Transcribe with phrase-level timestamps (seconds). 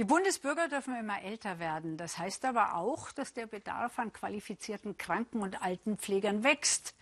[0.00, 1.98] Die Bundesbürger dürfen immer älter werden.
[1.98, 6.94] Das heißt aber auch, dass der Bedarf an qualifizierten Kranken- und Altenpflegern wächst.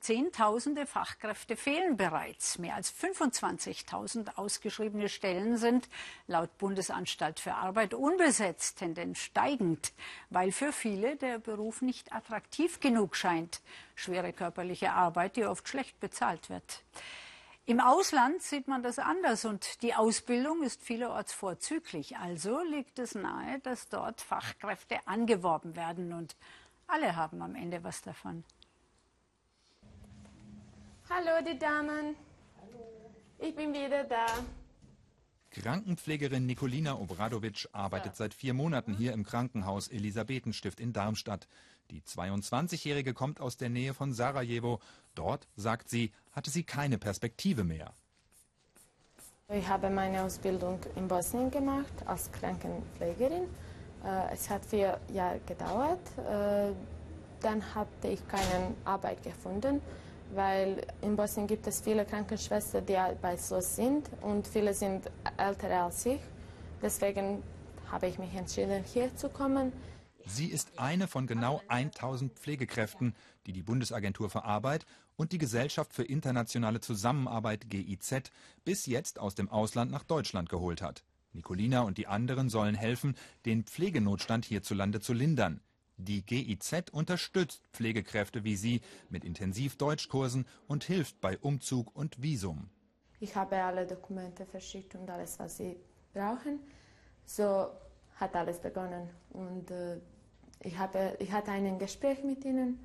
[0.00, 2.56] Zehntausende Fachkräfte fehlen bereits.
[2.56, 5.90] Mehr als 25.000 ausgeschriebene Stellen sind
[6.28, 9.92] laut Bundesanstalt für Arbeit unbesetzt, Tendenz steigend,
[10.30, 13.60] weil für viele der Beruf nicht attraktiv genug scheint.
[13.94, 16.82] Schwere körperliche Arbeit, die oft schlecht bezahlt wird.
[17.68, 22.16] Im Ausland sieht man das anders und die Ausbildung ist vielerorts vorzüglich.
[22.16, 26.36] Also liegt es nahe, dass dort Fachkräfte angeworben werden und
[26.86, 28.44] alle haben am Ende was davon.
[31.10, 32.14] Hallo, die Damen.
[32.60, 33.10] Hallo.
[33.40, 34.26] Ich bin wieder da.
[35.62, 41.48] Krankenpflegerin Nikolina Obradovic arbeitet seit vier Monaten hier im Krankenhaus Elisabethenstift in Darmstadt.
[41.90, 44.80] Die 22-Jährige kommt aus der Nähe von Sarajevo.
[45.14, 47.94] Dort, sagt sie, hatte sie keine Perspektive mehr.
[49.48, 53.44] Ich habe meine Ausbildung in Bosnien gemacht als Krankenpflegerin.
[54.04, 56.00] Äh, es hat vier Jahre gedauert.
[56.18, 56.72] Äh,
[57.40, 59.80] dann hatte ich keine Arbeit gefunden,
[60.34, 66.06] weil in Bosnien gibt es viele Krankenschwestern, die arbeitslos sind und viele sind älter als
[66.06, 66.20] ich.
[66.82, 67.42] Deswegen
[67.90, 69.72] habe ich mich entschieden, hier zu kommen.
[70.26, 73.14] Sie ist eine von genau 1000 Pflegekräften,
[73.46, 78.30] die die Bundesagentur für Arbeit und die Gesellschaft für internationale Zusammenarbeit GIZ
[78.64, 81.04] bis jetzt aus dem Ausland nach Deutschland geholt hat.
[81.32, 85.60] Nicolina und die anderen sollen helfen, den Pflegenotstand hierzulande zu lindern.
[85.98, 92.68] Die GIZ unterstützt Pflegekräfte wie Sie mit Intensivdeutschkursen und hilft bei Umzug und Visum.
[93.18, 95.76] Ich habe alle Dokumente verschickt und alles, was Sie
[96.12, 96.60] brauchen.
[97.24, 97.70] So
[98.16, 99.08] hat alles begonnen.
[99.30, 99.98] Und äh,
[100.60, 102.78] ich, habe, ich hatte ein Gespräch mit ihnen,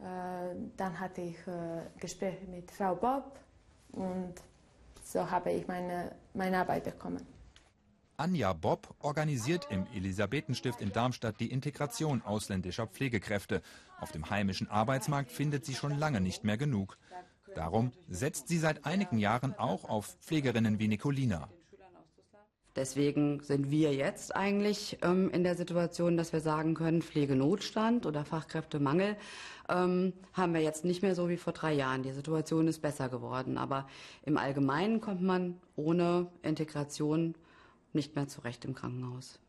[0.00, 3.38] äh, dann hatte ich äh, Gespräch mit Frau Bob
[3.92, 4.34] und
[5.04, 7.26] so habe ich meine, meine Arbeit bekommen.
[8.20, 13.62] Anja Bob organisiert im Elisabethenstift in Darmstadt die Integration ausländischer Pflegekräfte.
[13.98, 16.98] Auf dem heimischen Arbeitsmarkt findet sie schon lange nicht mehr genug.
[17.54, 21.48] Darum setzt sie seit einigen Jahren auch auf Pflegerinnen wie Nicolina.
[22.76, 28.26] Deswegen sind wir jetzt eigentlich ähm, in der Situation, dass wir sagen können, Pflegenotstand oder
[28.26, 29.16] Fachkräftemangel
[29.70, 32.02] ähm, haben wir jetzt nicht mehr so wie vor drei Jahren.
[32.02, 33.56] Die Situation ist besser geworden.
[33.56, 33.88] Aber
[34.24, 37.34] im Allgemeinen kommt man ohne Integration
[37.94, 39.40] nicht mehr zurecht im Krankenhaus.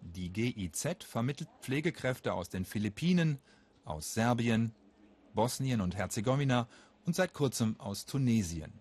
[0.00, 3.38] Die GIZ vermittelt Pflegekräfte aus den Philippinen,
[3.84, 4.74] aus Serbien,
[5.34, 6.68] Bosnien und Herzegowina
[7.06, 8.72] und seit kurzem aus Tunesien.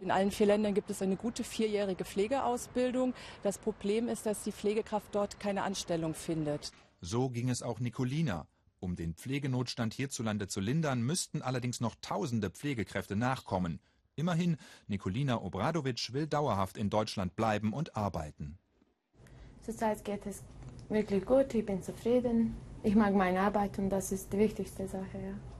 [0.00, 3.12] In allen vier Ländern gibt es eine gute vierjährige Pflegeausbildung.
[3.42, 6.72] Das Problem ist, dass die Pflegekraft dort keine Anstellung findet.
[7.02, 8.46] So ging es auch Nicolina.
[8.78, 13.78] Um den Pflegenotstand hierzulande zu lindern, müssten allerdings noch tausende Pflegekräfte nachkommen.
[14.20, 18.58] Immerhin, Nikolina Obradovic will dauerhaft in Deutschland bleiben und arbeiten.
[19.62, 20.42] Zurzeit geht es
[20.90, 22.54] wirklich gut, ich bin zufrieden.
[22.82, 25.18] Ich mag meine Arbeit und das ist die wichtigste Sache.
[25.18, 25.59] Ja.